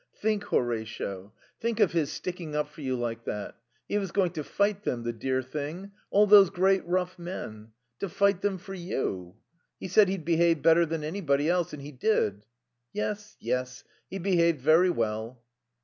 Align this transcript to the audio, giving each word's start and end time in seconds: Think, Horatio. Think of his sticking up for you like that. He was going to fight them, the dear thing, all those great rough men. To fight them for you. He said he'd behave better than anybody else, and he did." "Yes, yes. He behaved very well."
Think, 0.15 0.45
Horatio. 0.45 1.31
Think 1.59 1.79
of 1.79 1.91
his 1.91 2.11
sticking 2.11 2.55
up 2.55 2.67
for 2.69 2.81
you 2.81 2.95
like 2.97 3.23
that. 3.25 3.53
He 3.87 3.99
was 3.99 4.11
going 4.11 4.31
to 4.31 4.43
fight 4.43 4.81
them, 4.81 5.03
the 5.03 5.13
dear 5.13 5.43
thing, 5.43 5.91
all 6.09 6.25
those 6.25 6.49
great 6.49 6.83
rough 6.87 7.19
men. 7.19 7.73
To 7.99 8.09
fight 8.09 8.41
them 8.41 8.57
for 8.57 8.73
you. 8.73 9.35
He 9.79 9.87
said 9.87 10.09
he'd 10.09 10.25
behave 10.25 10.63
better 10.63 10.87
than 10.87 11.03
anybody 11.03 11.47
else, 11.47 11.71
and 11.71 11.83
he 11.83 11.91
did." 11.91 12.47
"Yes, 12.91 13.37
yes. 13.39 13.83
He 14.09 14.17
behaved 14.17 14.59
very 14.61 14.89
well." 14.89 15.39